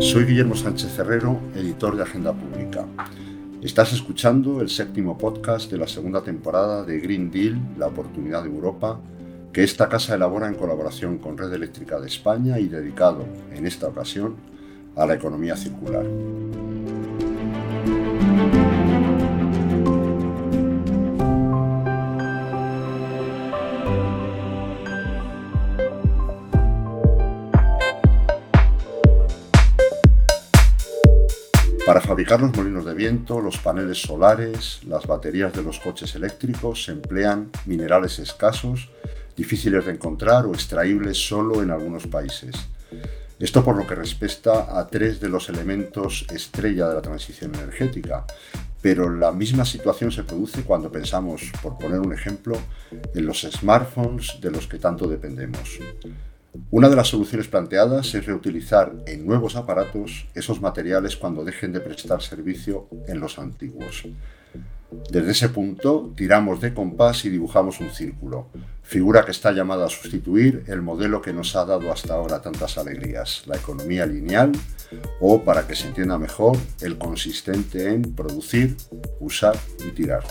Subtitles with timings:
[0.00, 2.84] Soy Guillermo Sánchez Cerrero, editor de Agenda Pública.
[3.62, 8.50] Estás escuchando el séptimo podcast de la segunda temporada de Green Deal, la oportunidad de
[8.50, 9.00] Europa,
[9.52, 13.24] que esta casa elabora en colaboración con Red Eléctrica de España y dedicado,
[13.54, 14.36] en esta ocasión,
[14.96, 16.04] a la economía circular.
[32.26, 36.90] Fabricar los molinos de viento, los paneles solares, las baterías de los coches eléctricos se
[36.90, 38.88] emplean minerales escasos,
[39.36, 42.56] difíciles de encontrar o extraíbles solo en algunos países.
[43.38, 48.24] Esto por lo que respecta a tres de los elementos estrella de la transición energética,
[48.82, 52.58] pero la misma situación se produce cuando pensamos, por poner un ejemplo,
[53.14, 55.78] en los smartphones de los que tanto dependemos.
[56.70, 61.80] Una de las soluciones planteadas es reutilizar en nuevos aparatos esos materiales cuando dejen de
[61.80, 64.04] prestar servicio en los antiguos.
[65.10, 68.48] Desde ese punto tiramos de compás y dibujamos un círculo,
[68.82, 72.78] figura que está llamada a sustituir el modelo que nos ha dado hasta ahora tantas
[72.78, 74.52] alegrías, la economía lineal
[75.20, 78.76] o, para que se entienda mejor, el consistente en producir,
[79.18, 79.56] usar
[79.86, 80.22] y tirar.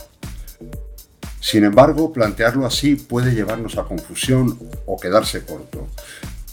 [1.45, 4.57] Sin embargo, plantearlo así puede llevarnos a confusión
[4.87, 5.87] o quedarse corto.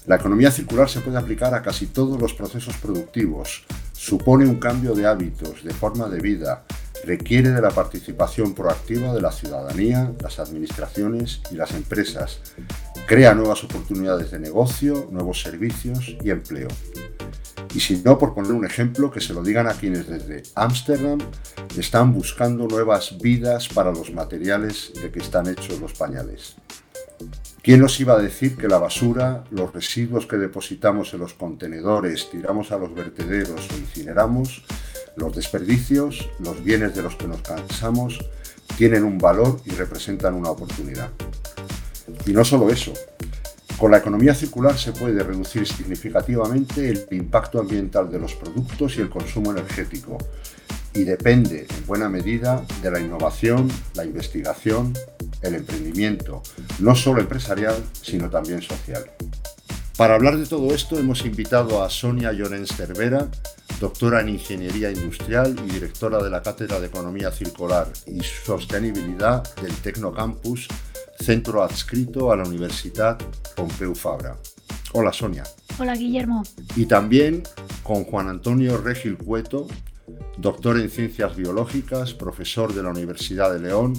[0.04, 4.94] La economía circular se puede aplicar a casi todos los procesos productivos, supone un cambio
[4.94, 6.64] de hábitos, de forma de vida,
[7.06, 12.40] requiere de la participación proactiva de la ciudadanía, las administraciones y las empresas,
[13.06, 16.68] crea nuevas oportunidades de negocio, nuevos servicios y empleo.
[17.74, 21.18] Y si no, por poner un ejemplo, que se lo digan a quienes desde Ámsterdam
[21.76, 26.56] están buscando nuevas vidas para los materiales de que están hechos los pañales.
[27.62, 32.28] ¿Quién nos iba a decir que la basura, los residuos que depositamos en los contenedores,
[32.30, 34.64] tiramos a los vertederos o incineramos,
[35.16, 38.18] los desperdicios, los bienes de los que nos cansamos,
[38.76, 41.10] tienen un valor y representan una oportunidad?
[42.26, 42.92] Y no solo eso,
[43.78, 49.00] con la economía circular se puede reducir significativamente el impacto ambiental de los productos y
[49.00, 50.18] el consumo energético,
[50.94, 54.92] y depende en buena medida de la innovación, la investigación,
[55.40, 56.42] el emprendimiento,
[56.78, 59.10] no solo empresarial, sino también social.
[59.96, 63.28] Para hablar de todo esto hemos invitado a Sonia Llorens Cervera,
[63.80, 69.74] doctora en Ingeniería Industrial y directora de la Cátedra de Economía Circular y Sostenibilidad del
[69.74, 70.68] Tecnocampus
[71.22, 73.16] centro adscrito a la Universidad
[73.54, 74.36] Pompeu Fabra.
[74.92, 75.44] Hola Sonia.
[75.78, 76.42] Hola Guillermo.
[76.76, 77.44] Y también
[77.82, 79.68] con Juan Antonio Regil Cueto,
[80.36, 83.94] doctor en Ciencias Biológicas, profesor de la Universidad de León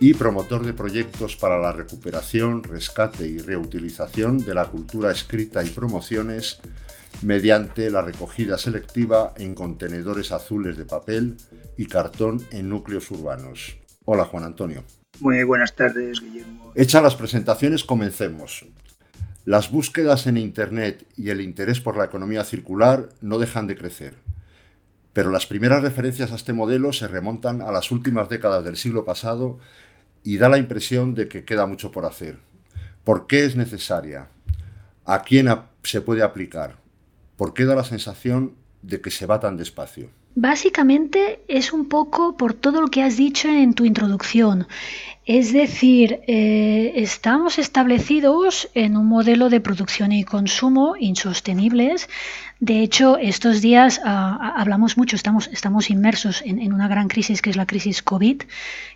[0.00, 5.70] y promotor de proyectos para la recuperación, rescate y reutilización de la cultura escrita y
[5.70, 6.58] promociones
[7.22, 11.36] mediante la recogida selectiva en contenedores azules de papel
[11.78, 13.78] y cartón en núcleos urbanos.
[14.04, 14.84] Hola Juan Antonio.
[15.20, 16.72] Muy buenas tardes, Guillermo.
[16.74, 18.66] Hechas las presentaciones, comencemos.
[19.44, 24.14] Las búsquedas en Internet y el interés por la economía circular no dejan de crecer.
[25.12, 29.04] Pero las primeras referencias a este modelo se remontan a las últimas décadas del siglo
[29.04, 29.58] pasado
[30.22, 32.38] y da la impresión de que queda mucho por hacer.
[33.04, 34.28] ¿Por qué es necesaria?
[35.04, 35.48] ¿A quién
[35.82, 36.76] se puede aplicar?
[37.36, 40.10] ¿Por qué da la sensación de que se va tan despacio?
[40.38, 44.66] Básicamente es un poco por todo lo que has dicho en tu introducción.
[45.24, 52.10] Es decir, eh, estamos establecidos en un modelo de producción y consumo insostenibles.
[52.60, 57.40] De hecho, estos días ah, hablamos mucho, estamos, estamos inmersos en, en, una gran crisis
[57.40, 58.42] que es la crisis COVID,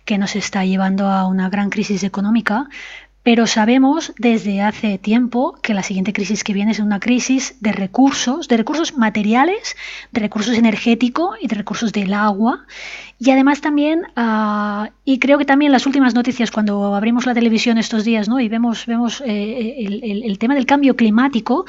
[0.05, 2.69] que nos está llevando a una gran crisis económica,
[3.23, 7.71] pero sabemos desde hace tiempo que la siguiente crisis que viene es una crisis de
[7.71, 9.75] recursos, de recursos materiales,
[10.11, 12.65] de recursos energéticos y de recursos del agua.
[13.23, 17.77] Y además también, uh, y creo que también las últimas noticias cuando abrimos la televisión
[17.77, 18.39] estos días ¿no?
[18.39, 21.65] y vemos, vemos eh, el, el, tema del cambio climático,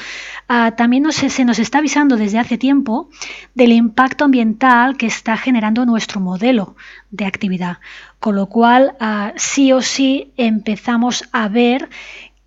[0.49, 3.11] uh, también nos, se nos está avisando desde hace tiempo
[3.55, 6.75] del impacto ambiental que está generando nuestro modelo
[7.11, 7.81] de actividad.
[8.19, 11.91] Con lo cual, uh, sí o sí empezamos a ver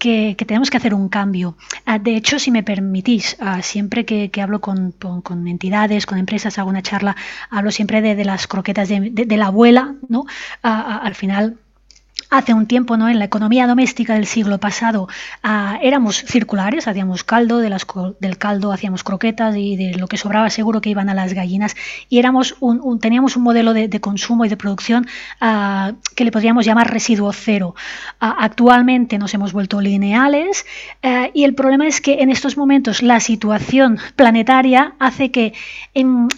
[0.05, 1.57] que, tenemos que hacer un cambio.
[1.87, 4.93] Uh, de hecho, si me permitís, uh, siempre que, hablo con,
[5.47, 7.15] entidades, con empresas, hago una charla,
[7.49, 10.25] hablo siempre de, las croquetas de, de, de, la abuela, ¿no?
[10.61, 11.57] al final
[12.30, 13.10] hace un tiempo, ¿no?
[13.10, 15.07] En la economía doméstica del siglo pasado
[15.44, 20.81] ah, éramos circulares, hacíamos caldo, del caldo hacíamos croquetas y de lo que sobraba seguro
[20.81, 21.75] que iban a las gallinas
[22.10, 25.07] y éramos un, teníamos un modelo de, consumo y de producción
[25.42, 27.75] ah, que le podríamos llamar residuo cero.
[28.19, 30.66] Ah, actualmente nos hemos vuelto lineales
[31.33, 35.54] y el problema es que en estos momentos la situación planetaria hace que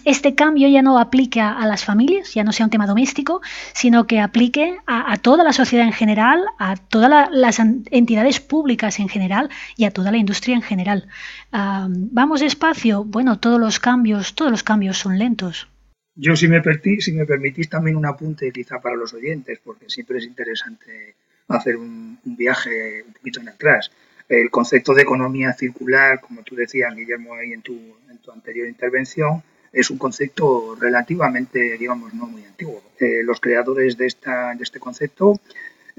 [0.04, 3.40] este cambio ya no aplique a, las familias, ya no sea un tema doméstico,
[3.72, 9.00] sino que aplique a, a toda la sociedad en general, a todas las entidades públicas
[9.00, 11.08] en general y a toda la industria en general.
[11.50, 13.04] ¿Vamos despacio?
[13.04, 15.68] Bueno, todos los cambios, todos los cambios son lentos.
[16.14, 19.88] Yo, si me, permitís, si me permitís, también un apunte quizá para los oyentes, porque
[19.88, 21.14] siempre es interesante
[21.46, 23.90] hacer un, viaje un poquito en atrás.
[24.28, 27.74] El concepto de economía circular, como tú decías, Guillermo, ahí en tu,
[28.10, 29.42] en tu anterior intervención,
[29.72, 32.82] es un concepto relativamente, digamos, no muy antiguo.
[32.98, 35.40] Eh, los creadores de, esta, de este concepto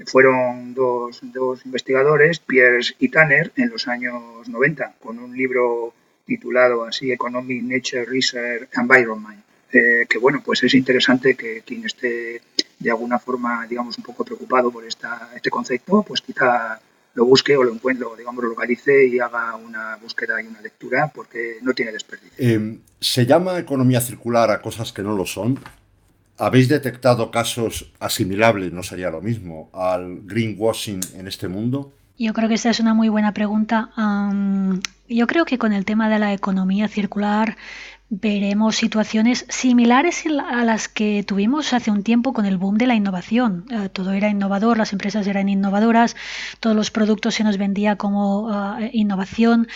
[0.06, 5.94] fueron dos, dos, investigadores, Pierce y Tanner, en los años 90, con un libro
[6.24, 9.42] titulado así Economic Nature Research Environment,
[9.72, 12.40] eh, que bueno, pues es interesante que quien esté
[12.78, 16.80] de alguna forma, digamos, un poco preocupado por esta, este concepto, pues quizá
[17.14, 21.10] lo busque o lo encuentre, digamos, lo localice y haga una búsqueda y una lectura
[21.14, 22.32] porque no tiene desperdicio.
[22.38, 25.58] Eh, ¿Se llama economía circular a cosas que no lo son?
[26.40, 31.92] ¿Habéis detectado casos asimilables, no sería lo mismo, al greenwashing en este mundo?
[32.18, 33.90] Yo creo que esta es una muy buena pregunta.
[35.06, 37.58] yo creo que con el tema de la economía circular
[38.08, 42.94] veremos situaciones similares a las que tuvimos hace un tiempo con el boom de la
[42.94, 43.66] innovación.
[43.70, 46.16] Eh, todo era innovador, las empresas eran innovadoras,
[46.58, 48.50] todos los productos se nos vendía como
[48.80, 49.68] eh, innovación.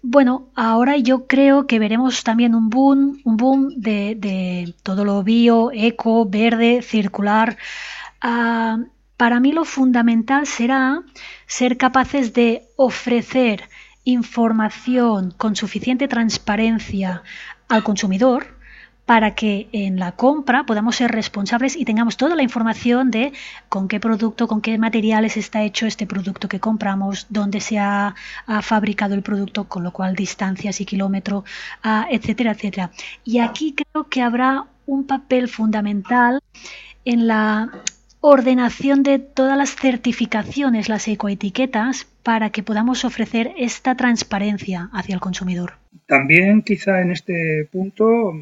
[0.00, 5.70] Bueno, ahora yo creo que veremos también un boom, un boom de, todo lo bio,
[5.72, 7.56] eco, verde, circular.
[8.20, 8.78] Ah,
[9.16, 11.02] para mí lo fundamental será
[11.46, 13.68] ser capaces de ofrecer
[14.04, 17.22] información con suficiente transparencia
[17.68, 18.61] al consumidor
[19.12, 23.34] para que en la compra podamos ser responsables y tengamos toda la información de
[23.68, 28.14] con qué producto, con qué materiales está hecho este producto que compramos, dónde se ha,
[28.62, 31.44] fabricado el producto, con lo cual distancias y kilómetro,
[31.82, 32.90] ah, etcétera, etcétera.
[33.22, 36.40] Y aquí creo que habrá un papel fundamental
[37.04, 37.70] en la
[38.22, 45.20] ordenación de todas las certificaciones, las ecoetiquetas, para que podamos ofrecer esta transparencia hacia el
[45.20, 45.74] consumidor.
[46.06, 48.32] También quizá en este punto,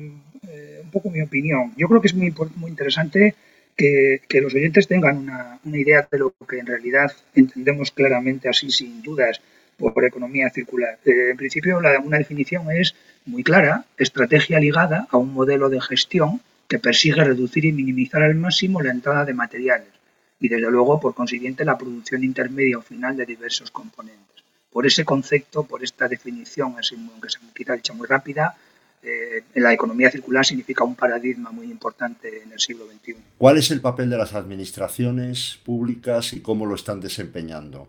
[0.90, 3.36] un poco mi opinión, yo creo que es muy, muy interesante
[3.76, 9.02] que, los oyentes tengan una, idea de lo que en realidad entendemos claramente así sin
[9.02, 9.40] dudas
[9.78, 10.98] por economía circular.
[11.06, 12.94] Eh, en principio, una definición es
[13.24, 18.34] muy clara, estrategia ligada a un modelo de gestión que persigue reducir y minimizar al
[18.34, 19.88] máximo la entrada de materiales
[20.40, 24.42] y desde luego, por consiguiente, la producción intermedia o final de diversos componentes.
[24.72, 28.56] Por ese concepto, por esta definición, así aunque se me quita dicha muy rápida,
[29.02, 33.16] eh, la economía circular significa un paradigma muy importante en el siglo XXI.
[33.38, 37.88] ¿Cuál es el papel de las administraciones públicas y cómo lo están desempeñando?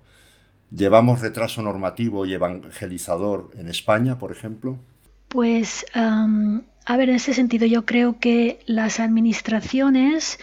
[0.73, 4.79] ¿Llevamos retraso normativo y evangelizador en España, por ejemplo?
[5.27, 10.39] Pues, a ver, en ese sentido yo creo que las administraciones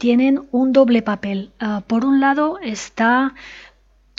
[0.00, 1.50] tienen un doble papel.
[1.60, 3.34] Ah, por un lado está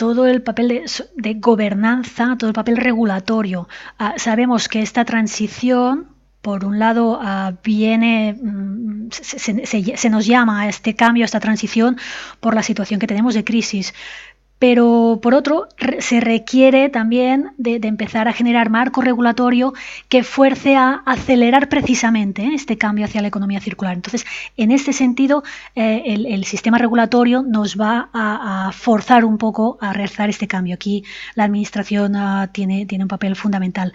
[0.02, 0.84] todo el papel
[1.16, 3.70] de, gobernanza, todo el papel regulatorio.
[4.00, 6.08] Ah, sabemos que esta transición,
[6.42, 12.00] por un lado, ah, viene, mm, se, nos llama a este cambio, a esta transición,
[12.40, 13.94] por la situación que tenemos de crisis
[14.62, 19.74] pero por otro se requiere también de, empezar a generar marco regulatorio
[20.08, 22.52] que fuerce a acelerar precisamente ¿eh?
[22.54, 23.96] este cambio hacia la economía circular.
[23.96, 24.24] Entonces,
[24.58, 30.30] en este sentido, eh, el, sistema regulatorio nos va a, forzar un poco a realizar
[30.30, 30.76] este cambio.
[30.76, 33.94] Aquí la Administración ah, tiene, tiene un papel fundamental.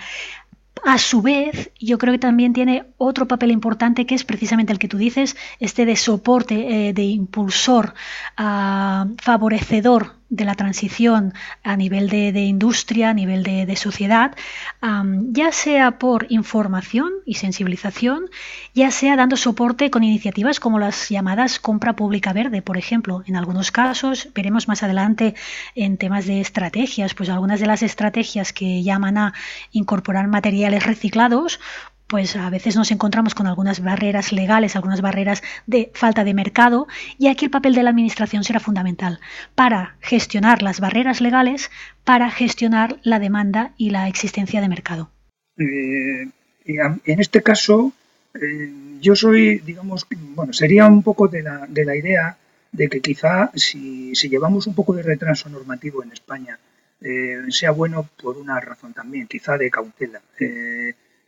[0.85, 4.79] A su vez, yo creo que también tiene otro papel importante que es precisamente el
[4.79, 7.95] que tú dices, este de soporte, eh, de impulsor,
[8.37, 14.35] ah, favorecedor de la transición a nivel de, industria, a nivel de, sociedad,
[14.83, 18.31] ya sea por información y sensibilización,
[18.75, 23.23] ya sea dando soporte con iniciativas como las llamadas compra pública verde, por ejemplo.
[23.27, 25.35] En algunos casos, veremos más adelante
[25.75, 29.35] en temas de estrategias, pues algunas de las estrategias que llaman a
[29.73, 31.61] incorporar materiales reciclados,
[32.07, 36.87] pues a veces nos encontramos con algunas barreras legales, algunas barreras de falta de mercado,
[37.19, 39.21] y aquí el papel de la Administración será fundamental
[39.55, 41.71] para gestionar las barreras legales,
[42.05, 45.11] para gestionar la demanda y la existencia de mercado.
[45.59, 46.29] Eh,
[46.65, 47.93] en este caso,
[48.35, 52.37] eh, yo soy, digamos, bueno, sería un poco de la, de la idea
[52.73, 56.59] de que quizá si, llevamos un poco de retraso normativo en España,
[57.01, 60.21] eh, sea bueno por una razón también, quizá de cautela.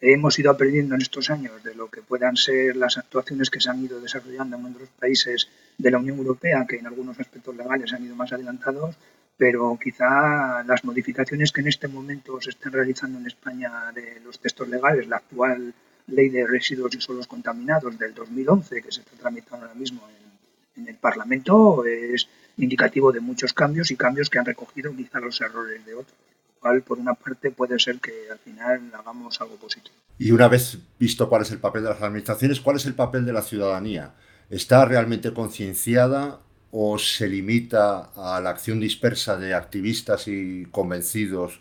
[0.01, 3.71] Hemos ido aprendiendo en estos años de lo que puedan ser las actuaciones que se
[3.71, 7.93] han ido desarrollando en otros países de la Unión Europea, que en algunos aspectos legales
[7.93, 8.97] han ido más adelantados,
[9.37, 14.39] pero quizá las modificaciones que en este momento se están realizando en España de los
[14.39, 15.75] textos legales, la actual
[16.07, 20.83] ley de residuos y suelos contaminados del 2011, que se está tramitando ahora mismo en,
[20.83, 25.41] en el Parlamento, es indicativo de muchos cambios y cambios que han recogido quizá los
[25.41, 26.28] errores de otros
[26.61, 29.95] cual por una parte puede ser que al final hagamos algo positivo.
[30.19, 33.25] Y una vez visto cuál es el papel de las administraciones, ¿cuál es el papel
[33.25, 34.15] de la ciudadanía?
[34.51, 41.61] ¿Está realmente concienciada o se limita a la acción dispersa de activistas y convencidos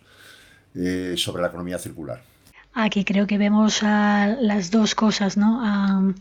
[0.75, 2.21] eh, sobre la economía circular?
[2.79, 6.13] Aquí creo que vemos las dos cosas, ¿no?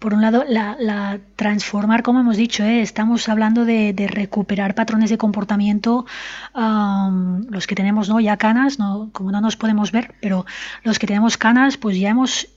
[0.00, 2.80] por un lado, la, transformar, como hemos dicho, ¿eh?
[2.80, 6.06] estamos hablando de, recuperar patrones de comportamiento,
[6.52, 8.18] los que tenemos ¿no?
[8.18, 9.10] ya canas, ¿no?
[9.12, 10.46] como no nos podemos ver, pero
[10.82, 12.48] los que tenemos canas, pues ya hemos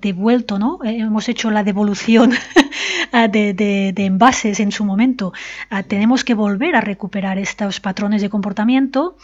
[0.00, 0.78] devuelto, ¿no?
[0.84, 2.32] Eh, hemos hecho la devolución
[3.30, 5.32] de, envases en su momento.
[5.70, 9.16] Ah, tenemos que volver a recuperar estos patrones de comportamiento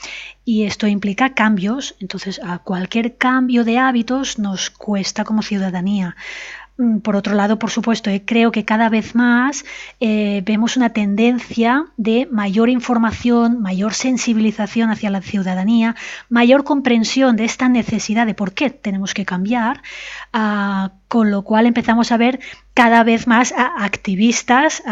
[0.45, 1.95] y esto implica cambios.
[2.00, 6.17] Entonces, a cualquier cambio de hábitos nos cuesta como ciudadanía.
[6.76, 9.64] Mm, por otro lado, por supuesto, eh, creo que cada vez más
[10.00, 15.95] eh, vemos una tendencia de mayor información, mayor sensibilización hacia la ciudadanía,
[16.28, 19.83] mayor comprensión de esta necesidad de por qué tenemos que cambiar,
[20.33, 22.40] ah, con lo cual empezamos a ver
[22.75, 24.83] cada vez más activistas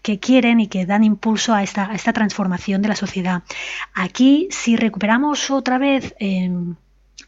[0.00, 3.42] que quieren y que dan impulso a esta, transformación de la sociedad.
[3.92, 6.14] Aquí, si recuperamos otra vez...
[6.18, 6.76] Em,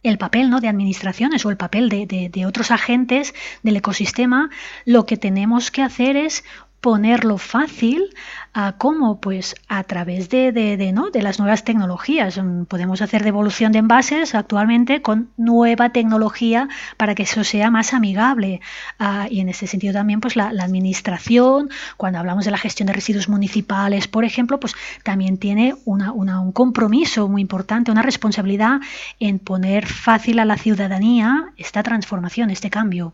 [0.09, 0.61] el papel ¿no?
[0.61, 4.51] de administraciones o el papel de, de, otros agentes del ecosistema,
[4.85, 6.45] lo que tenemos que hacer es
[6.81, 8.15] ponerlo fácil
[8.53, 11.11] a cómo pues a través de, de, ¿no?
[11.11, 12.39] de las nuevas tecnologías.
[12.39, 17.93] Mm, podemos hacer devolución de envases actualmente con nueva tecnología para que eso sea más
[17.93, 18.61] amigable.
[18.99, 22.93] Ah, y en ese sentido también pues la, administración cuando hablamos de la gestión de
[22.93, 28.81] residuos municipales por ejemplo pues también tiene una, un compromiso muy importante una responsabilidad
[29.21, 33.13] en poner fácil a la ciudadanía esta transformación este cambio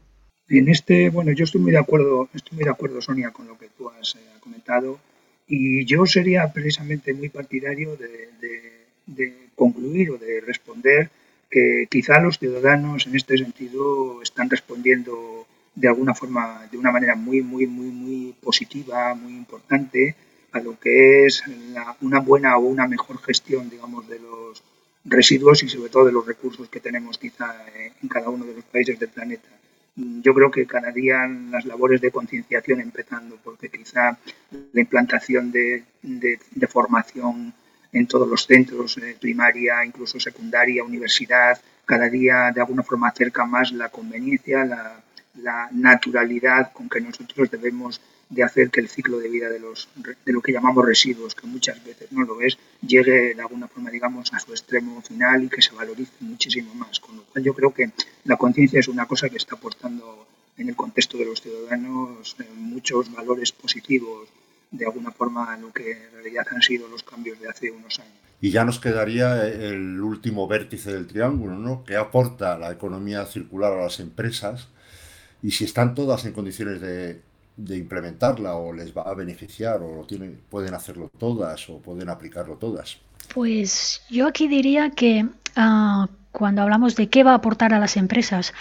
[0.59, 3.59] en este, bueno, yo estoy muy de acuerdo, estoy muy de acuerdo, Sonia, con lo
[3.59, 4.99] que tú has eh, comentado.
[5.49, 11.11] Y yo sería precisamente muy partidario de, concluir o de responder
[11.51, 17.15] que quizá los ciudadanos en este sentido están respondiendo de alguna forma, de una manera
[17.15, 20.15] muy, muy, muy, muy positiva, muy importante
[20.53, 21.45] a lo que es
[22.01, 24.63] una buena o una mejor gestión, digamos, de los
[25.05, 27.55] residuos y sobre todo de los recursos que tenemos quizá
[28.03, 29.49] en cada uno de los países del planeta
[29.97, 34.17] yo creo que cada día las labores de concienciación empezando, porque quizá
[34.73, 35.85] la implantación de,
[36.69, 37.53] formación
[37.93, 43.45] en todos los centros, eh, primaria, incluso secundaria, universidad, cada día de alguna forma acerca
[43.45, 44.65] más la conveniencia,
[45.35, 48.01] la naturalidad con que nosotros debemos
[48.33, 51.47] de hacer que el ciclo de vida de, los, de lo que llamamos residuos, que
[51.47, 55.49] muchas veces no lo es, llegue de alguna forma, digamos, a su extremo final y
[55.51, 56.99] que se valorice muchísimo más.
[56.99, 57.91] Con lo cual yo creo que
[58.25, 62.45] la conciencia es una cosa que está aportando en el contexto de los ciudadanos eh,
[62.57, 64.31] muchos valores positivos
[64.71, 67.99] de alguna forma a lo que en realidad han sido los cambios de hace unos
[67.99, 68.15] años.
[68.41, 71.85] Y ya nos quedaría el último vértice del triángulo, ¿no?
[71.85, 74.69] que aporta la economía circular a las empresas
[75.43, 77.21] y si están todas en condiciones de,
[77.57, 82.99] implementarla o les va a beneficiar o tienen, pueden hacerlo todas o pueden aplicarlo todas.
[83.35, 87.97] Pues yo aquí diría que ah, cuando hablamos de qué va a aportar a las
[87.97, 88.53] empresas,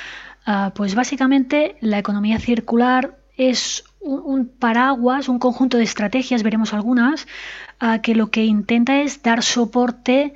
[0.45, 7.27] ah, pues básicamente la economía circular es un, paraguas, un conjunto de estrategias, veremos algunas,
[7.79, 10.33] ah, que lo que intenta es dar soporte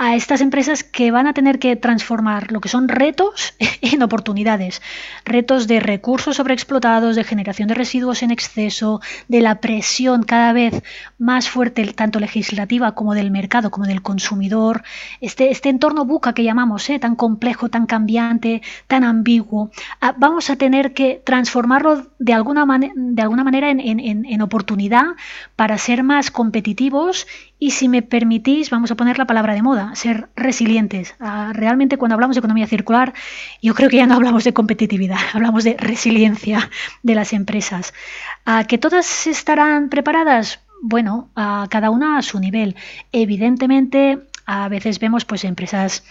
[0.00, 3.52] a estas empresas que van a tener que transformar lo que son retos
[3.82, 4.80] en oportunidades.
[5.26, 10.82] Retos de recursos sobreexplotados, de generación de residuos en exceso, de la presión cada vez
[11.18, 14.84] más fuerte, tanto legislativa como del mercado, como del consumidor.
[15.20, 16.98] Este, este entorno buca que llamamos, ¿eh?
[16.98, 19.70] tan complejo, tan cambiante, tan ambiguo.
[20.00, 22.64] Ah, vamos a tener que transformarlo de alguna,
[22.94, 25.08] de alguna manera en, en oportunidad
[25.56, 27.26] para ser más competitivos
[27.62, 31.14] y si me permitís, vamos a poner la palabra de moda, ser resilientes.
[31.52, 33.12] Realmente cuando hablamos de economía circular,
[33.62, 36.70] yo creo que ya no hablamos de competitividad, hablamos de resiliencia
[37.02, 37.94] de las empresas.
[38.44, 40.60] ¿A ¿Que todas estarán preparadas?
[40.82, 42.76] Bueno, a cada una a su nivel.
[43.12, 46.04] Evidentemente, a veces vemos pues empresas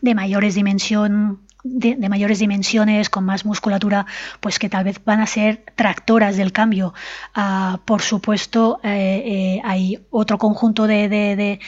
[0.00, 4.06] de mayores dimensión de, mayores dimensiones, con más musculatura,
[4.40, 6.94] pues que tal vez van a ser tractoras del cambio.
[7.34, 11.60] Ah, por supuesto, eh, eh, hay otro conjunto de,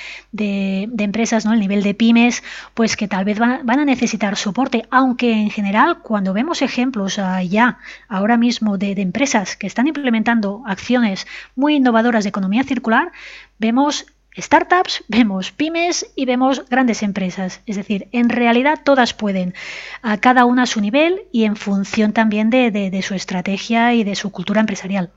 [0.98, 1.52] empresas, ¿no?
[1.52, 2.42] el nivel de pymes,
[2.74, 7.42] pues que tal vez van, a necesitar soporte, aunque en general cuando vemos ejemplos ah,
[7.42, 7.78] ya
[8.08, 13.12] ahora mismo de empresas que están implementando acciones muy innovadoras de economía circular,
[13.58, 14.06] vemos
[14.38, 17.60] startups, vemos pymes y vemos grandes empresas.
[17.66, 19.54] Es decir, en realidad todas pueden,
[20.02, 24.14] a cada una a su nivel y en función también de, su estrategia y de
[24.14, 25.10] su cultura empresarial.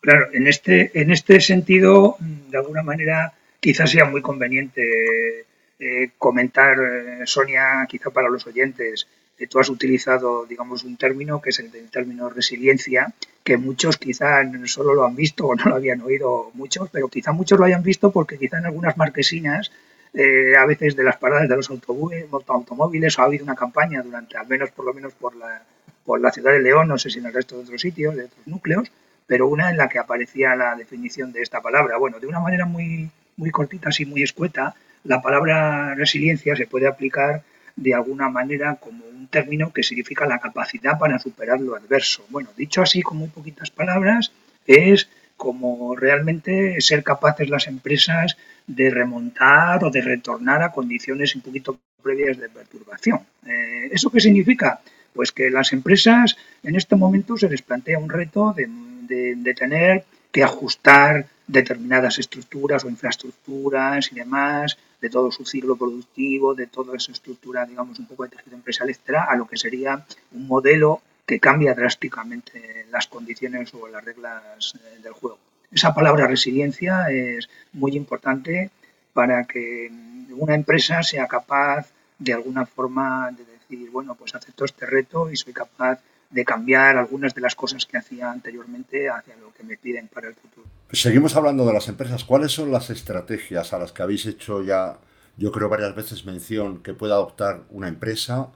[0.00, 5.44] Claro, en este, en este sentido, de alguna manera, quizás sea muy conveniente
[5.78, 9.06] eh, comentar, eh, Sonia, quizá para los oyentes,
[9.46, 14.42] tú has utilizado, digamos, un término que es el del término resiliencia, que muchos quizá
[14.66, 17.82] solo lo han visto o no lo habían oído muchos, pero quizá muchos lo hayan
[17.82, 19.72] visto porque quizá en algunas marquesinas,
[20.12, 24.36] eh, a veces de las paradas de los automóviles, o ha habido una campaña durante,
[24.36, 25.62] al menos por lo menos por la,
[26.04, 28.24] por la ciudad de León, no sé si en el resto de otros sitios, de
[28.24, 28.90] otros núcleos,
[29.26, 31.96] pero una en la que aparecía la definición de esta palabra.
[31.98, 36.86] Bueno, de una manera muy, muy cortita, así muy escueta, la palabra resiliencia se puede
[36.86, 37.42] aplicar
[37.80, 42.24] de alguna manera como un término que significa la capacidad para superar lo adverso.
[42.28, 44.32] Bueno, dicho así con muy poquitas palabras,
[44.66, 51.40] es como realmente ser capaces las empresas de remontar o de retornar a condiciones un
[51.40, 53.20] poquito previas de perturbación.
[53.46, 54.80] Eh, ¿Eso qué significa?
[55.14, 60.44] Pues que las empresas en este momento se les plantea un reto de tener que
[60.44, 67.12] ajustar determinadas estructuras o infraestructuras y demás, de todo su ciclo productivo, de toda esa
[67.12, 71.40] estructura, digamos, un poco de tejido empresarial, etcétera, a lo que sería un modelo que
[71.40, 75.38] cambia drásticamente las condiciones o las reglas eh, del juego.
[75.72, 78.70] Esa palabra resiliencia es muy importante
[79.12, 79.90] para que
[80.30, 85.36] una empresa sea capaz de alguna forma de decir, bueno, pues acepto este reto y
[85.36, 86.00] soy capaz
[86.30, 90.28] de cambiar algunas de las cosas que hacía anteriormente hacia lo que me piden para
[90.28, 90.66] el futuro.
[90.92, 92.24] Seguimos hablando de las empresas.
[92.24, 94.98] ¿Cuáles son las estrategias a las que habéis hecho ya,
[95.36, 98.48] yo creo varias veces mención, que pueda adoptar una empresa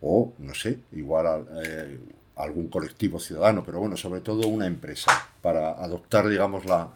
[0.00, 1.98] o, no sé, igual a, eh,
[2.36, 6.88] algún colectivo ciudadano, pero bueno, sobre todo una empresa para adoptar, digamos, la,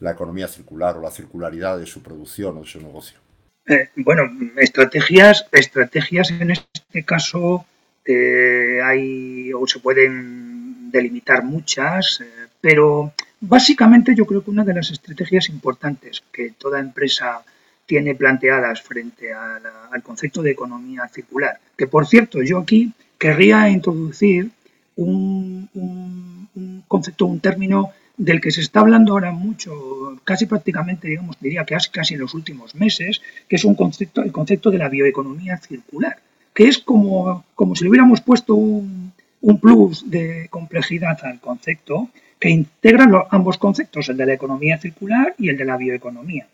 [0.00, 3.18] la economía circular o la circularidad de su producción o de su negocio?
[3.66, 4.24] Eh, bueno,
[4.56, 7.66] estrategias, estrategias en este caso
[8.04, 12.26] eh, hay o se pueden delimitar muchas, eh,
[12.60, 17.42] pero básicamente yo creo que una de las estrategias importantes que toda empresa
[17.86, 24.50] tiene planteadas frente al concepto de economía circular, que por cierto yo aquí querría introducir
[24.96, 25.68] un,
[26.88, 31.76] concepto, un término del que se está hablando ahora mucho, casi prácticamente, digamos, diría que
[31.90, 36.16] casi en los últimos meses, que es un concepto, el concepto de la bioeconomía circular
[36.54, 39.12] que es como, como si le hubiéramos puesto un,
[39.60, 42.08] plus de complejidad al concepto
[42.40, 46.46] que integra ambos conceptos, el de la economía circular y el de la bioeconomía.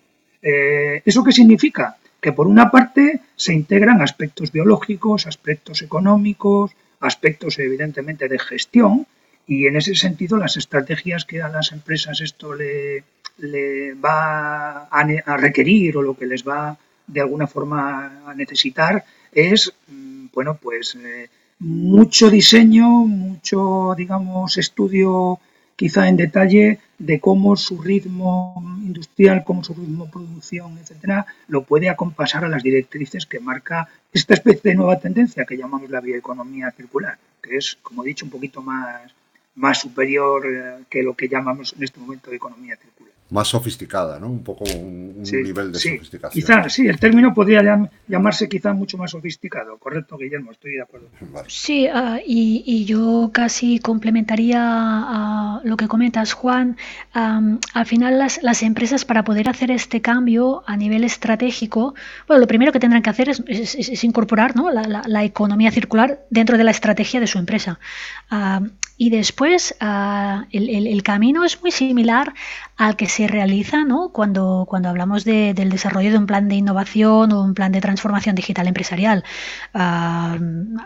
[0.43, 1.99] Eh, ¿Eso qué significa?
[2.21, 9.07] Que por una parte se integran aspectos biológicos, aspectos económicos, aspectos evidentemente de gestión
[9.47, 13.05] y en ese sentido las estrategias que a las empresas esto le,
[13.39, 19.73] le va a requerir o lo que les va de alguna forma a necesitar es,
[19.89, 25.39] mm, bueno, pues eh, mucho diseño, mucho, digamos, estudio
[25.77, 31.63] quizá en detalle de cómo su ritmo industrial, cómo su ritmo de producción, etcétera, lo
[31.63, 36.01] puede acompasar a las directrices que marca esta especie de nueva tendencia que llamamos la
[36.01, 39.11] bioeconomía circular, que es, como he dicho, un poquito más,
[39.55, 44.29] más superior eh, que lo que llamamos en este momento economía circular más sofisticada, ¿no?
[44.29, 46.31] Un poco un, nivel de sofisticación.
[46.33, 49.79] Quizá, sí, el término podría llamarse quizá mucho más sofisticado.
[49.79, 51.09] Correcto, Guillermo, estoy de acuerdo.
[51.47, 56.77] Sí, ah, y, yo casi complementaría a lo que comentas, Juan.
[57.13, 61.95] al final, las, las, empresas para poder hacer este cambio a nivel estratégico,
[62.27, 64.71] bueno, lo primero que tendrán que hacer es, incorporar ¿no?
[64.71, 67.79] la, la, economía circular dentro de la estrategia de su empresa.
[69.03, 72.35] Y después ah, el, camino es muy similar
[72.77, 74.11] al que se realiza ¿no?
[74.11, 78.35] cuando, cuando hablamos del desarrollo de un plan de innovación o un plan de transformación
[78.35, 79.25] digital empresarial.
[79.73, 80.37] Ah,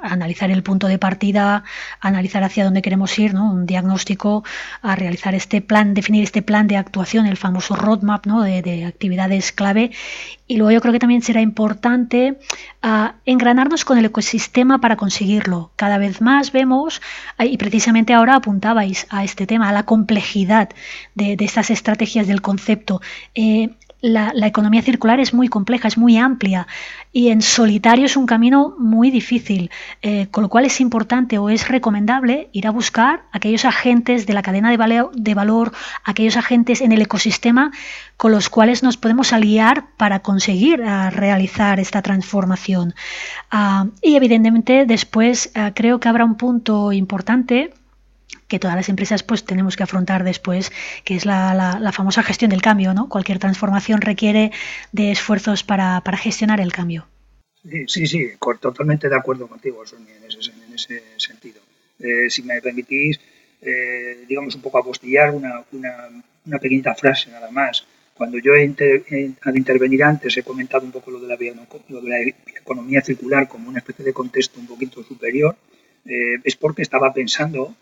[0.05, 1.65] analizar el punto de partida,
[2.01, 3.51] analizar hacia dónde queremos ir, ¿no?
[3.51, 4.45] un diagnóstico,
[4.81, 8.43] a realizar este plan, definir este plan de actuación, el famoso roadmap ¿no?
[8.43, 9.91] de actividades clave
[10.47, 12.39] y luego yo creo que también será importante
[12.83, 15.71] ah, engranarnos con el ecosistema para conseguirlo.
[15.77, 17.01] Cada vez más vemos,
[17.39, 20.69] ah, y precisamente ahora apuntabais a este tema, a la complejidad
[21.15, 23.01] de, estas estrategias del concepto.
[23.35, 23.71] Eh,
[24.05, 26.67] la, economía circular es muy compleja, es muy amplia
[27.11, 29.71] y en solitario es un camino muy difícil,
[30.03, 34.35] eh, con lo cual es importante o es recomendable ir a buscar aquellos agentes de
[34.35, 35.73] la cadena de, de valor,
[36.05, 37.73] aquellos agentes en el ecosistema
[38.19, 42.95] con los cuales nos podemos aliar para conseguir ah, realizar esta transformación.
[43.51, 47.73] Ah, y evidentemente después ah, creo que habrá un punto importante
[48.55, 50.71] que todas las empresas pues tenemos que afrontar después,
[51.03, 53.09] que es la, famosa gestión del cambio, ¿no?
[53.09, 54.53] Cualquier transformación requiere
[54.93, 57.05] de esfuerzos para, gestionar el cambio.
[57.89, 61.61] Sí, sí, totalmente de acuerdo contigo, Sonia, en ese, sentido.
[61.99, 63.19] Eh, si me permitís,
[63.61, 67.85] eh, digamos, un poco apostillar una, una, pequeñita frase nada más.
[68.15, 68.73] Cuando yo he
[69.43, 71.37] al intervenir antes he comentado un poco lo de, la,
[71.89, 72.21] lo de la
[72.61, 75.57] economía circular como una especie de contexto un poquito superior,
[76.05, 77.75] eh, es porque estaba pensando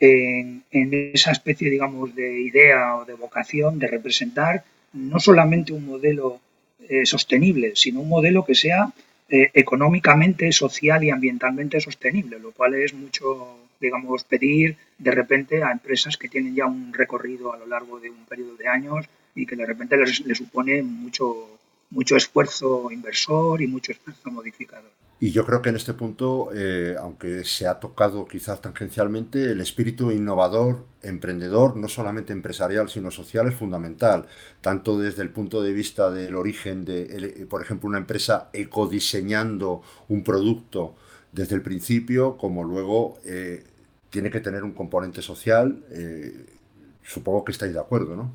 [0.00, 6.40] en, esa especie, digamos, de idea o de vocación de representar no solamente un modelo
[6.88, 8.92] eh, sostenible, sino un modelo que sea
[9.28, 15.72] eh, económicamente, social y ambientalmente sostenible, lo cual es mucho, digamos, pedir de repente a
[15.72, 19.46] empresas que tienen ya un recorrido a lo largo de un periodo de años y
[19.46, 21.58] que de repente les, les supone mucho,
[21.90, 24.90] mucho esfuerzo inversor y mucho esfuerzo modificador.
[25.20, 29.60] Y yo creo que en este punto, eh, aunque se ha tocado quizás tangencialmente, el
[29.60, 34.26] espíritu innovador, emprendedor, no solamente empresarial, sino social, es fundamental,
[34.60, 40.22] tanto desde el punto de vista del origen de, por ejemplo, una empresa ecodiseñando un
[40.22, 40.94] producto
[41.32, 43.64] desde el principio, como luego eh,
[44.10, 45.84] tiene que tener un componente social.
[45.90, 46.46] Eh,
[47.02, 48.32] supongo que estáis de acuerdo, ¿no?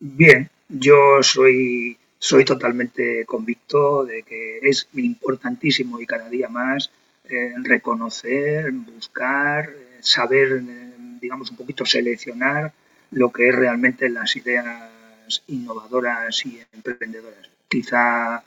[0.00, 6.88] Bien, yo soy soy totalmente convicto de que es importantísimo y cada día más
[7.28, 12.72] eh, reconocer, buscar, eh, saber, eh, digamos, un poquito seleccionar
[13.10, 17.50] lo que es realmente las ideas innovadoras y emprendedoras.
[17.68, 18.44] Quizá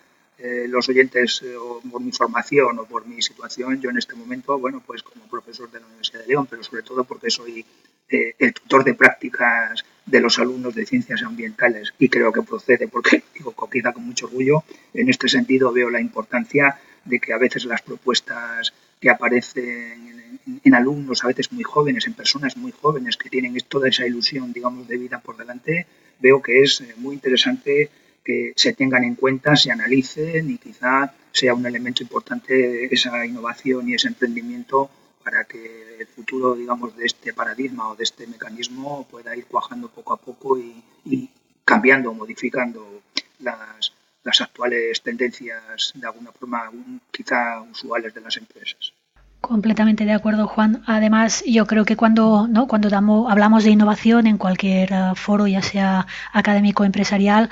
[0.67, 4.81] los oyentes, o por mi formación o por mi situación, yo en este momento, bueno,
[4.85, 7.65] pues como profesor de la Universidad de León, pero sobre todo porque soy
[8.09, 13.24] el tutor de prácticas de los alumnos de ciencias ambientales y creo que procede porque
[13.34, 14.63] digo quizá con mucho orgullo
[14.94, 20.76] en este sentido veo la importancia de que a veces las propuestas que aparecen en,
[20.76, 24.88] alumnos a veces muy jóvenes en personas muy jóvenes que tienen toda esa ilusión digamos
[24.88, 25.88] de vida por delante
[26.20, 27.89] veo que es eh, muy interesante
[28.24, 33.89] que se tengan en cuenta se analicen y quizá sea un elemento importante esa innovación
[33.89, 34.89] y ese emprendimiento
[35.25, 39.89] para que el futuro, digamos, de este paradigma o de este mecanismo pueda ir cuajando
[39.89, 41.29] poco a poco y,
[41.65, 43.01] cambiando, modificando
[43.39, 43.91] las,
[44.23, 46.71] las actuales tendencias de alguna forma
[47.09, 48.93] quizá usuales de las empresas.
[49.41, 50.83] Completamente de acuerdo, Juan.
[50.85, 52.67] Además, yo creo que cuando, ¿no?
[52.67, 57.49] cuando damos, hablamos de innovación en cualquier eh, foro, ya sea académico o empresarial,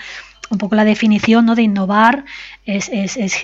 [0.54, 1.56] un poco la definición ¿no?
[1.56, 2.26] de innovar
[2.66, 2.89] es,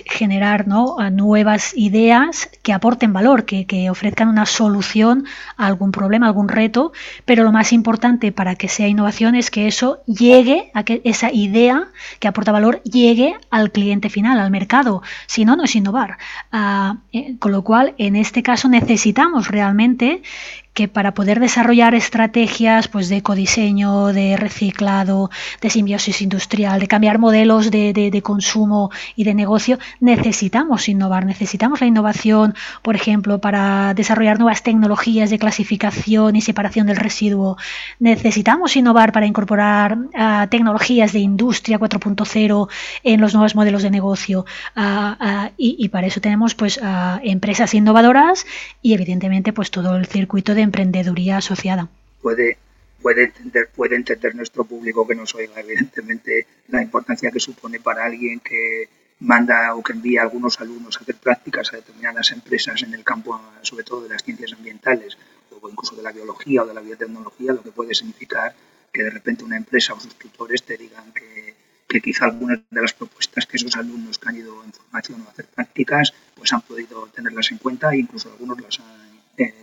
[0.06, 0.96] generar ¿no?
[1.10, 6.92] nuevas ideas que aporten valor, que, ofrezcan una solución a algún problema, algún reto,
[7.24, 11.32] pero lo más importante para que sea innovación es que eso llegue, a que esa
[11.32, 15.02] idea que aporta valor llegue al cliente final, al mercado.
[15.26, 16.18] Si no, no es innovar.
[16.52, 20.22] Ah, eh, con lo cual, en este caso necesitamos realmente
[20.72, 25.30] que para poder desarrollar estrategias pues, de ecodiseño, de reciclado,
[25.60, 31.80] de simbiosis industrial, de cambiar modelos de, de, consumo y de negocio, necesitamos innovar, necesitamos
[31.80, 37.56] la innovación, por ejemplo, para desarrollar nuevas tecnologías de clasificación y separación del residuo,
[37.98, 42.68] necesitamos innovar para incorporar uh, tecnologías de industria 4.0
[43.02, 44.44] en los nuevos modelos de negocio.
[44.76, 46.80] Uh, y, y, para eso tenemos pues
[47.22, 48.46] empresas innovadoras
[48.82, 51.88] y evidentemente pues todo el circuito de emprendeduría asociada.
[52.22, 52.58] Puede,
[53.02, 58.04] puede, entender, puede entender nuestro público que nos oiga, evidentemente, la importancia que supone para
[58.04, 58.88] alguien que
[59.20, 63.04] manda o que envía a algunos alumnos a hacer prácticas a determinadas empresas en el
[63.04, 65.18] campo, sobre todo de las ciencias ambientales
[65.50, 68.54] o incluso de la biología o de la biotecnología, lo que puede significar
[68.92, 71.54] que de repente una empresa o sus tutores te digan que,
[71.86, 75.26] que quizá algunas de las propuestas que esos alumnos que han ido en formación o
[75.26, 79.09] a hacer prácticas, pues han podido tenerlas en cuenta e incluso algunos las han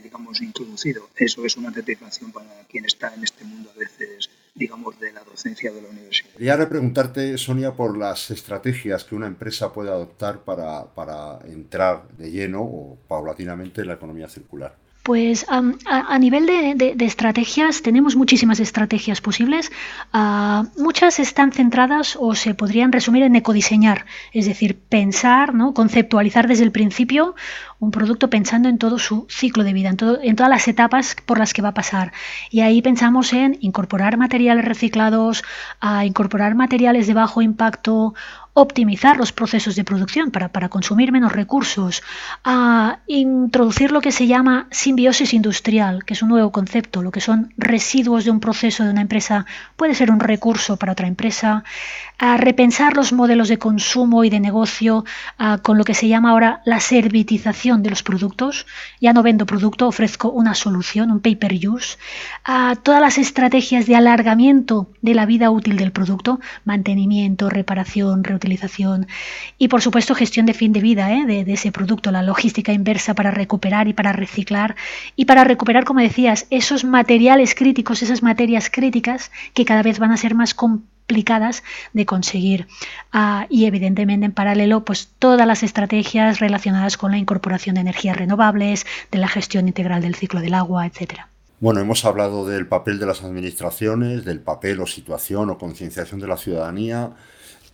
[0.03, 1.09] digamos, introducido.
[1.15, 5.23] Eso es una satisfacción para quien está en este mundo a veces, digamos, de la
[5.23, 6.31] docencia de la universidad.
[6.31, 12.31] Quería repreguntarte, Sonia, por las estrategias que una empresa puede adoptar para, para entrar de
[12.31, 14.86] lleno o paulatinamente en la economía circular.
[15.07, 19.71] Pues a, nivel de, estrategias, tenemos muchísimas estrategias posibles.
[20.11, 25.73] Ah, muchas están centradas o se podrían resumir en ecodiseñar, es decir, pensar, ¿no?
[25.73, 27.35] conceptualizar desde el principio
[27.79, 31.39] un producto pensando en todo su ciclo de vida, en, en todas las etapas por
[31.39, 32.11] las que va a pasar.
[32.51, 35.41] Y ahí pensamos en incorporar materiales reciclados,
[35.79, 38.13] a incorporar materiales de bajo impacto
[38.59, 42.01] optimizar los procesos de producción para, para, consumir menos recursos,
[42.43, 47.21] a introducir lo que se llama simbiosis industrial, que es un nuevo concepto, lo que
[47.21, 51.63] son residuos de un proceso de una empresa puede ser un recurso para otra empresa,
[52.17, 55.05] a repensar los modelos de consumo y de negocio
[55.61, 58.65] con lo que se llama ahora la servitización de los productos.
[58.99, 61.99] Ya no vendo producto, ofrezco una solución, un pay-per-use.
[62.43, 68.46] A todas las estrategias de alargamiento de la vida útil del producto, mantenimiento, reparación, reutilización
[69.57, 71.25] y por supuesto gestión de fin de vida ¿eh?
[71.25, 74.75] de, ese producto, la logística inversa para recuperar y para reciclar
[75.15, 80.11] y para recuperar, como decías, esos materiales críticos, esas materias críticas que cada vez van
[80.11, 82.67] a ser más complicadas de conseguir.
[83.11, 88.17] Ah, y evidentemente en paralelo, pues todas las estrategias relacionadas con la incorporación de energías
[88.17, 91.29] renovables, de la gestión integral del ciclo del agua, etcétera.
[91.59, 96.27] Bueno, hemos hablado del papel de las administraciones, del papel o situación o concienciación de
[96.27, 97.13] la ciudadanía,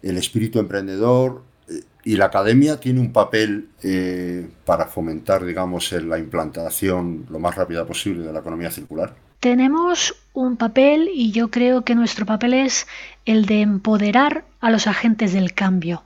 [0.03, 6.19] el espíritu emprendedor eh, y la academia tiene un papel eh, para fomentar, digamos, la
[6.19, 9.15] implantación lo más rápida posible de la economía circular.
[9.39, 12.87] Tenemos un papel y yo creo que nuestro papel es
[13.25, 16.03] el de empoderar a los agentes del cambio.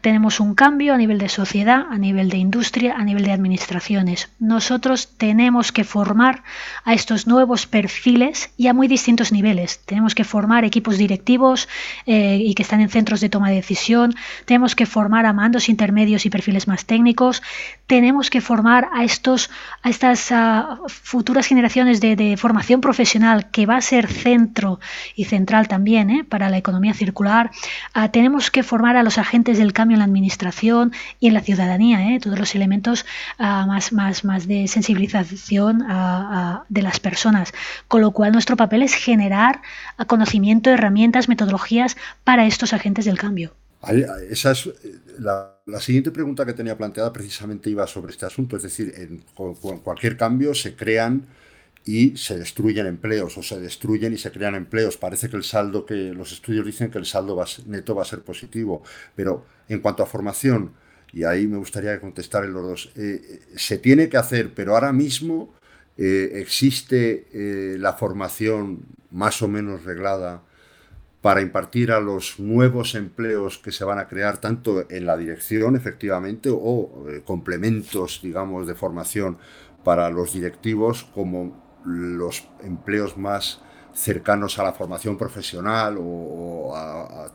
[0.00, 4.30] Tenemos un cambio a nivel de sociedad, a nivel de industria, a nivel de administraciones.
[4.38, 6.42] Nosotros tenemos que formar
[6.84, 9.80] a estos nuevos perfiles y a muy distintos niveles.
[9.84, 11.68] Tenemos que formar equipos directivos
[12.06, 14.14] eh, y que están en centros de toma de decisión.
[14.46, 17.42] Tenemos que formar a mandos intermedios y perfiles más técnicos.
[17.86, 19.50] Tenemos que formar a, estos,
[19.82, 20.32] a estas
[20.86, 24.78] futuras generaciones de, formación profesional que va a ser centro
[25.14, 27.50] y central también eh, para la economía circular.
[27.92, 31.40] Ah, tenemos que formar a los agentes del cambio en la administración y en la
[31.40, 32.20] ciudadanía, ¿eh?
[32.20, 33.06] todos los elementos
[33.38, 35.84] ah, más, más, más de sensibilización
[36.68, 37.52] de las personas.
[37.88, 39.62] Con lo cual nuestro papel es generar
[40.06, 43.52] conocimiento, herramientas, metodologías para estos agentes del cambio.
[44.28, 44.68] Esa es
[45.18, 50.18] la, siguiente pregunta que tenía planteada precisamente iba sobre este asunto, es decir, en, cualquier
[50.18, 51.26] cambio se crean
[51.86, 54.98] y se destruyen empleos o se destruyen y se crean empleos.
[54.98, 58.20] Parece que el saldo que los estudios dicen que el saldo neto va a ser
[58.20, 58.82] positivo,
[59.16, 60.72] pero en cuanto a formación,
[61.12, 64.74] y ahí me gustaría contestar en los dos, eh, eh, se tiene que hacer, pero
[64.74, 65.54] ahora mismo
[65.96, 67.26] eh, existe
[67.78, 68.80] la formación
[69.10, 70.42] más o menos reglada
[71.20, 75.76] para impartir a los nuevos empleos que se van a crear tanto en la dirección
[75.76, 79.36] efectivamente o complementos digamos de formación
[79.84, 83.60] para los directivos como los empleos más
[83.94, 87.30] cercanos a la formación profesional o, a,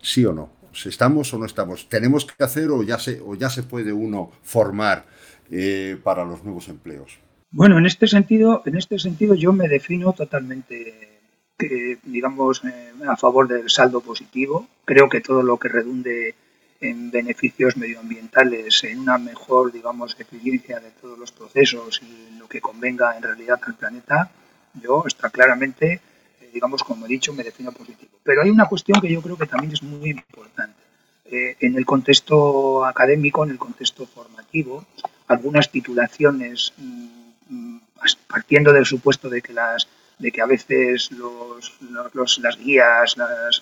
[0.00, 0.57] sí o no.
[0.86, 1.88] ¿Estamos o no estamos?
[1.88, 5.06] ¿Tenemos que hacer o ya se, o ya se puede uno formar
[5.50, 7.18] eh, para los nuevos empleos?
[7.50, 11.20] Bueno, en este sentido, en este sentido yo me defino totalmente,
[11.58, 14.68] eh, digamos, eh, a favor del saldo positivo.
[14.84, 16.34] Creo que todo lo que redunde
[16.80, 22.60] en beneficios medioambientales, en una mejor, digamos, eficiencia de todos los procesos y lo que
[22.60, 24.30] convenga en realidad al planeta,
[24.80, 26.00] yo está claramente,
[26.52, 28.12] digamos, como he dicho, me defino positivo.
[28.22, 30.76] Pero hay una cuestión que yo creo que también es muy importante.
[31.30, 34.84] Eh, en el contexto académico, en el contexto formativo,
[35.26, 37.76] algunas titulaciones, mm,
[38.26, 41.74] partiendo del supuesto de que las de que a veces los,
[42.12, 43.16] los, las guías,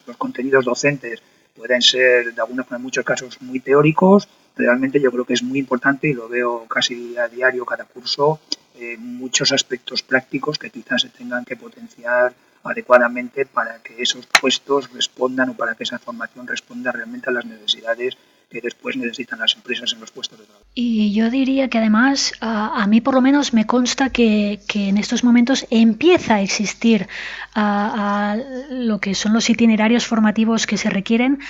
[0.07, 1.23] los contenidos docentes
[1.55, 5.43] pueden ser de alguna forma en muchos casos muy teóricos, realmente yo creo que es
[5.43, 8.41] muy importante y lo veo casi a diario cada curso,
[8.75, 12.35] eh, muchos aspectos prácticos que quizás se tengan que potenciar
[12.69, 17.45] adecuadamente para que esos puestos respondan o para que esa formación responda realmente a las
[17.45, 18.17] necesidades
[18.51, 20.65] que después necesitan las empresas en los puestos de trabajo.
[20.75, 25.25] Y yo diría que además, a, mí por lo menos me consta que, en estos
[25.25, 27.09] momentos empieza a existir
[27.55, 31.41] lo que son los itinerarios formativos que se requieren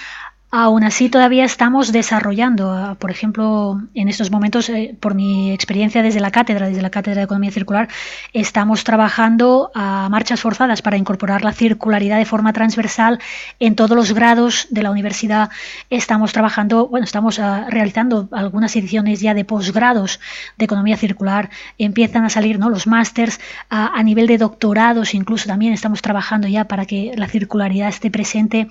[0.59, 6.03] Aún así, todavía estamos desarrollando, ah, por ejemplo, en estos momentos, eh, por mi experiencia
[6.03, 7.88] desde la cátedra, desde la cátedra de Economía Circular,
[8.33, 13.21] estamos trabajando a marchas forzadas para incorporar la circularidad de forma transversal
[13.61, 15.51] en todos los grados de la universidad.
[15.90, 20.21] Estamos trabajando, bueno, estamos ah, realizando algunas ediciones ya de posgrados
[20.57, 21.51] de Economía Circular.
[21.77, 22.71] Empiezan a salir ¿no?
[22.71, 27.29] los másters ah, a nivel de doctorados, incluso también estamos trabajando ya para que la
[27.29, 28.69] circularidad esté presente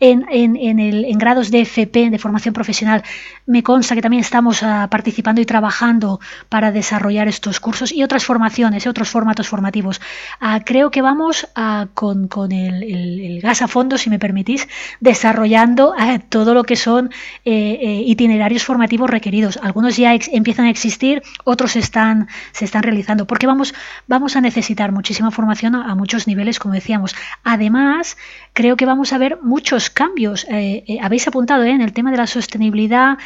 [0.00, 3.02] en, en, el en grados de FP, de formación profesional,
[3.46, 8.24] me consta que también estamos ah, participando y trabajando para desarrollar estos cursos y otras
[8.24, 10.00] formaciones, otros formatos formativos.
[10.38, 11.48] Ah, creo que vamos
[11.94, 14.68] con, el, gas a fondo, si me permitís,
[15.00, 15.94] desarrollando
[16.28, 17.10] todo lo que son
[17.44, 19.58] eh, eh, itinerarios formativos requeridos.
[19.60, 23.74] Algunos ya empiezan a existir, otros están, se están realizando, porque vamos,
[24.06, 27.16] vamos a necesitar muchísima formación a, muchos niveles, como decíamos.
[27.42, 28.16] Además,
[28.56, 30.46] creo que vamos a ver muchos cambios.
[30.48, 33.18] Eh, eh, habéis apuntado eh, en el tema de la sostenibilidad,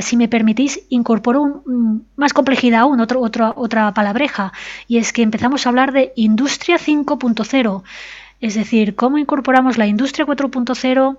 [0.00, 1.62] si me permitís, incorporo
[2.16, 4.54] más complejidad aún, otro, otra palabreja,
[4.88, 7.82] y es que empezamos a hablar de industria 5.0.
[8.40, 11.18] Es decir, cómo incorporamos la industria 4.0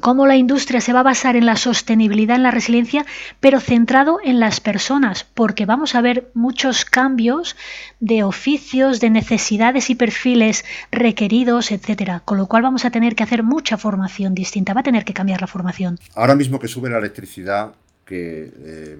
[0.00, 3.06] cómo la industria se va a basar en la sostenibilidad, en la resiliencia,
[3.40, 7.56] pero centrado en las personas, porque vamos a ver muchos cambios
[8.00, 12.22] de oficios, de necesidades y perfiles requeridos, etcétera.
[12.24, 15.14] Con lo cual vamos a tener que hacer mucha formación distinta, va a tener que
[15.14, 15.98] cambiar la formación.
[16.14, 17.72] Ahora mismo que sube la electricidad,
[18.04, 18.98] que eh,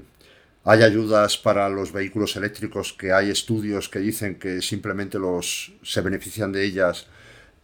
[0.65, 6.01] hay ayudas para los vehículos eléctricos, que hay estudios que dicen que simplemente los se
[6.01, 7.07] benefician de ellas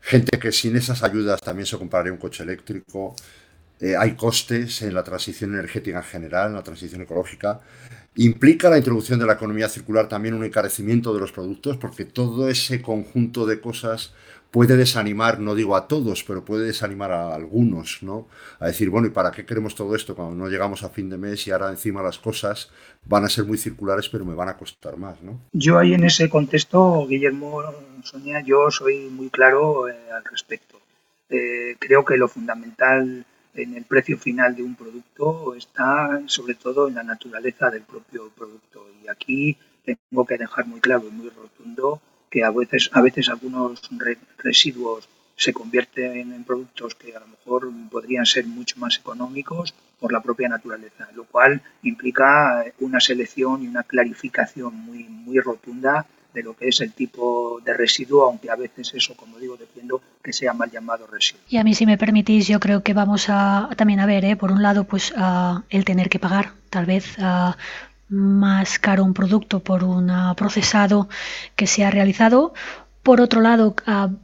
[0.03, 3.15] gente que sin esas ayudas también se compraría un coche eléctrico.
[3.81, 7.61] Eh, hay costes en la transición energética en general, en la transición ecológica.
[8.17, 12.49] Implica la introducción de la economía circular también un encarecimiento de los productos, porque todo
[12.49, 14.13] ese conjunto de cosas
[14.53, 18.29] puede desanimar, no digo a todos, pero puede desanimar a algunos, ¿no?
[18.61, 21.17] A decir, bueno, ¿y para qué queremos todo esto cuando no llegamos a fin de
[21.17, 22.71] mes y ahora encima las cosas
[23.07, 25.41] van a ser muy circulares, pero me van a costar más, ¿no?
[25.53, 27.63] Yo ahí en ese contexto, Guillermo,
[28.05, 30.79] Sonia, yo soy muy claro eh, al respecto.
[31.31, 36.89] Eh, creo que lo fundamental en el precio final de un producto está sobre todo
[36.89, 38.87] en la naturaleza del propio producto.
[39.03, 43.29] Y aquí tengo que dejar muy claro y muy rotundo que a veces, a veces
[43.29, 43.83] algunos
[44.39, 50.13] residuos se convierten en productos que a lo mejor podrían ser mucho más económicos por
[50.13, 56.43] la propia naturaleza, lo cual implica una selección y una clarificación muy, muy rotunda de
[56.43, 60.33] lo que es el tipo de residuo, aunque a veces eso, como digo, defiendo que
[60.33, 61.43] sea mal llamado residuo.
[61.51, 64.37] Y a mí, si me permitís, yo creo que vamos a también a ver, ¿eh?
[64.37, 65.13] por un lado, pues
[65.69, 67.17] el tener que pagar, tal vez
[68.13, 71.09] más caro un producto por un procesado
[71.57, 72.53] que se ha realizado.
[73.03, 73.75] Por otro lado,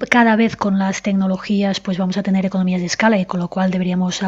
[0.09, 3.49] cada vez con las tecnologías pues vamos a tener economías de escala y con lo
[3.49, 4.21] cual deberíamos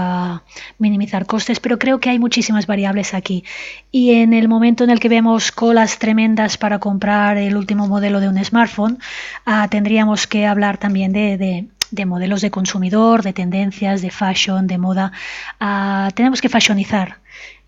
[0.79, 3.44] minimizar costes, pero creo que hay muchísimas variables aquí.
[3.92, 8.18] Y en el momento en el que vemos colas tremendas para comprar el último modelo
[8.18, 8.99] de un smartphone,
[9.70, 15.12] tendríamos que hablar también de, de modelos de consumidor, de tendencias, de fashion, de moda.
[16.14, 17.18] tenemos que fashionizar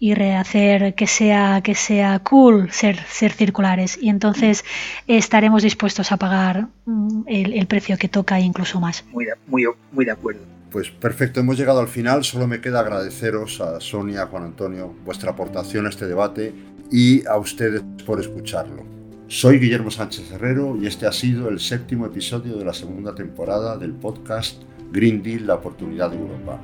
[0.02, 3.96] y rehacer que sea, que sea cool ser, ser circulares.
[4.02, 4.64] Y entonces
[5.06, 9.04] estaremos dispuestos a pagar mm, el, precio que toca e incluso más.
[9.12, 10.40] Muy de, muy, muy de acuerdo.
[10.72, 12.24] Pues perfecto, hemos llegado al final.
[12.24, 16.52] Solo me queda agradeceros a Sonia, Juan Antonio, vuestra aportación a este debate
[16.90, 18.82] y a ustedes por escucharlo.
[19.28, 23.78] Soy Guillermo Sánchez Herrero y este ha sido el séptimo episodio de la segunda temporada
[23.78, 26.60] del podcast Green Deal, la oportunidad de Europa.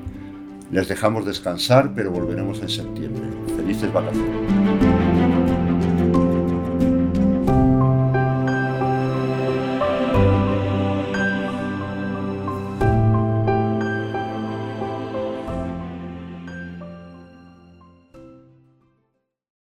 [0.71, 3.23] Les dejamos descansar, pero volveremos en septiembre.
[3.57, 4.98] Felices vacaciones.